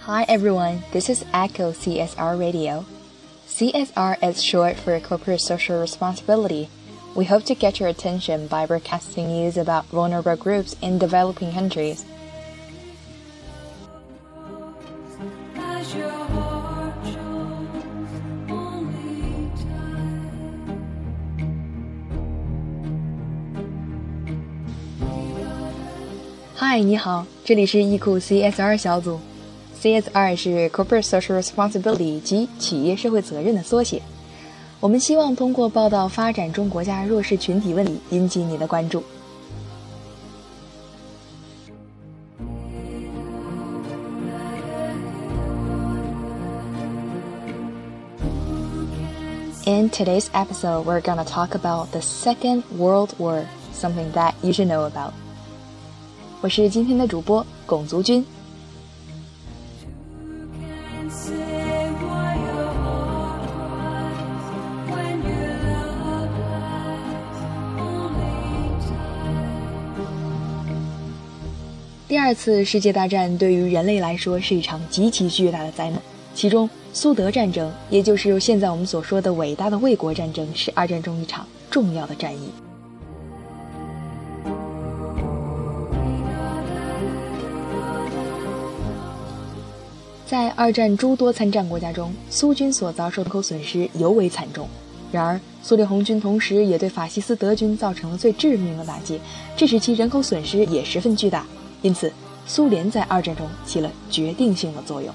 [0.00, 2.84] Hi everyone, this is Echo CSR Radio.
[3.48, 6.68] CSR is short for Corporate Social Responsibility.
[7.14, 12.04] We hope to get your attention by broadcasting news about vulnerable groups in developing countries.
[15.56, 18.10] As your heart shows
[18.50, 20.80] only time.
[26.54, 29.18] 嗨，你好，这里是易库 CSR 小组。
[29.81, 33.99] CSR 是 Corporate Social Responsibility 及企业社会责任的缩写。
[34.79, 39.03] 我们希望通过报道发展中国家弱势群体问题，引起你的关注。
[49.65, 54.87] In today's episode, we're gonna talk about the Second World War, something that you should know
[54.87, 55.13] about.
[56.41, 58.23] 我是今天的主播龚足军。
[72.07, 75.99] 第二次世界大战对于人类来说是一场极其巨大的灾难，
[76.33, 82.49] 其中苏德战争，也就是现在我们所说的伟大的卫国战争，是二战中一场重要的战役。
[90.31, 94.65] 在二战诸多参战国家中，苏军所遭受的人口损失尤为惨重。
[95.11, 99.19] 然而，苏联红军同时也对法西斯德军造成了最致命的打击，
[99.57, 101.45] 这使其人口损失也十分巨大。
[101.81, 102.09] 因此，
[102.45, 105.13] 苏联在二战中起了决定性的作用。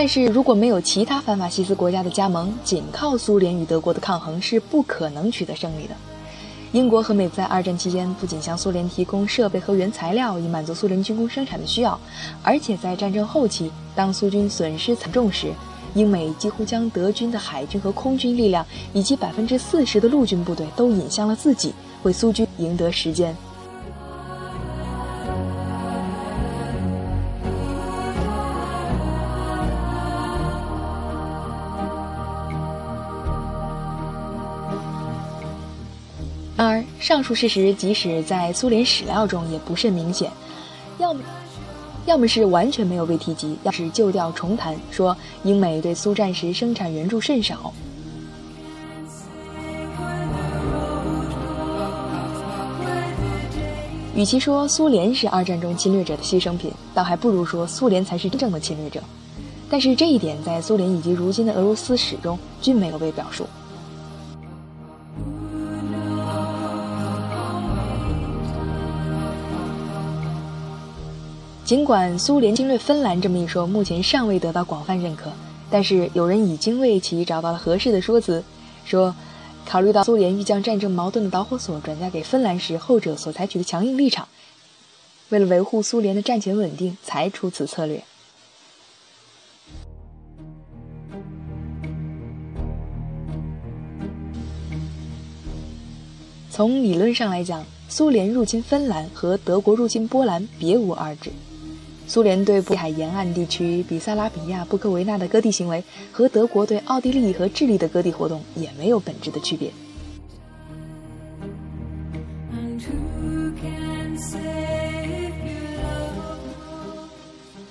[0.00, 5.96] 但是如果没有其他反法西斯国家的加盟，仅靠苏联与德国的抗衡是不可能取得胜利的。
[6.70, 11.98] 英国和美在二战期间不仅向苏联提供设备和原材料以满足苏联军工生产的需要，
[12.44, 15.52] 而且在战争后期，当苏军损失惨重时，
[15.94, 23.36] 英美几乎将德军的海军和空军力量以及百分之四十的陆军部队都引向了自己，为苏军赢得时间。
[36.58, 40.28] 然而，上述事实即使在苏联史料中也不甚明显，
[40.98, 41.20] 要么
[42.04, 47.72] 要么是完全没有被提及，要是旧调重弹，说英美对苏战时生产援助甚少。
[54.16, 59.00] 与其说苏联是二战中侵略者的牺牲品，倒还不如说苏联才是真正的侵略者。
[59.70, 63.46] 但是这一点在苏联以及如今的俄罗斯史中均没有被表述。
[71.68, 75.30] 尽管苏联侵略芬兰这么一说目前尚未得到广泛认可，
[75.68, 78.42] 但是有人已经为其找到了合适的说辞，
[78.86, 79.14] 说，
[79.66, 84.26] 考虑到苏联欲将战争矛盾的导火索转嫁给芬兰时，后者所采取的强硬立场，
[85.28, 88.02] 为了维护苏联的战前稳定，才出此策略。
[96.50, 101.30] 从理论上来讲，苏联入侵芬兰和德国入侵波兰别无二致。
[102.08, 109.70] 苏联对波海沿岸地区比萨拉比亚、布科维纳的割地行为，和德国对奥地利和智利的割地活动也没有本质的区别。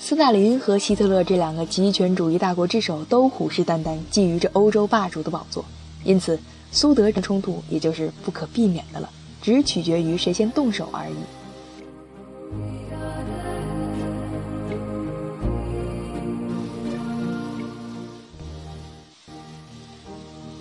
[0.00, 5.64] 斯大林和希特勒这两个极权主义大国之首都虎视眈眈，觊觎着欧洲霸主的宝座，
[6.02, 6.36] 因此
[6.72, 9.08] 苏德战冲突也就是不可避免的了，
[9.40, 11.14] 只取决于谁先动手而已。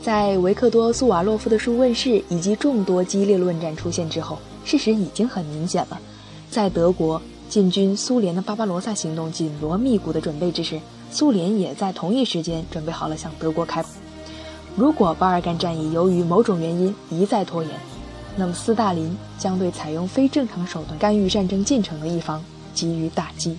[0.03, 5.97] 在维克多·苏瓦洛夫的书问世以及众多激烈论战出现之后，事实已经很明显了。
[6.51, 10.77] 在德国进军苏联的巴巴罗萨行动紧锣密鼓的准备之时，
[11.09, 13.87] 苏联也在同一时间准备好了向德国开火。
[14.75, 17.71] 如果巴尔干战役由于某种原因一再拖延，
[18.35, 22.43] 那么斯大林将对采用非正常手段干预战争进程的一方
[22.75, 23.57] 给予打击。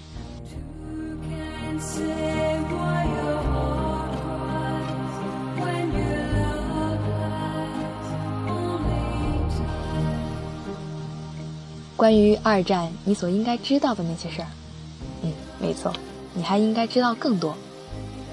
[12.04, 14.48] 关于二战你所应该知道的那些事儿。
[15.22, 15.90] 嗯，没错，
[16.34, 17.56] 你还应该知道更多。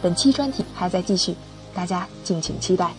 [0.02, 1.34] 本期专题还在继续，
[1.74, 2.92] 大家敬请期待。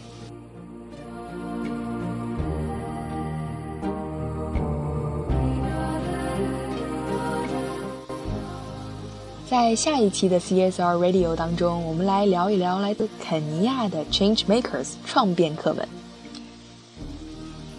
[9.47, 15.87] 在下一期的 CSR Radio 当中，我们来聊一聊来自肯尼亚的 Change Makers 创变课文。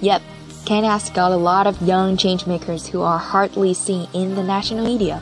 [0.03, 0.21] Yep，
[0.65, 5.21] Kenya's got a lot of young changemakers who are hardly seen in the national media.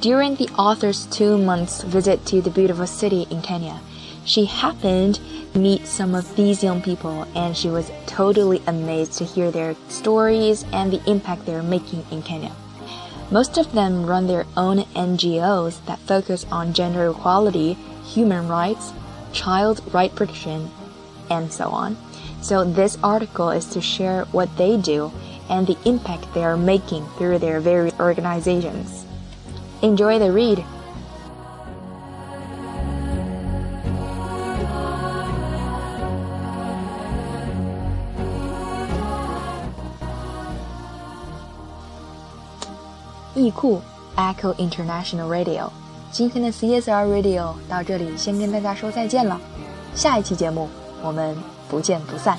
[0.00, 3.78] During the author's two months visit to the beautiful city in Kenya,
[4.24, 5.20] she happened
[5.52, 9.76] to meet some of these young people and she was totally amazed to hear their
[9.88, 12.50] stories and the impact they're making in Kenya.
[13.30, 17.74] Most of them run their own NGOs that focus on gender equality,
[18.04, 18.92] human rights,
[19.32, 20.70] child right protection,
[21.29, 21.95] and so on.
[22.41, 25.11] So this article is to share what they do
[25.49, 29.05] and the impact they are making through their various organizations.
[29.81, 30.63] Enjoy the read.
[43.33, 43.81] 易库
[44.17, 45.69] Echo International Radio，
[46.11, 49.39] 今天的 CSR Radio 到这里先跟大家说再见了，
[49.95, 50.69] 下一期节目
[51.02, 51.36] 我们
[51.68, 52.38] 不见不散。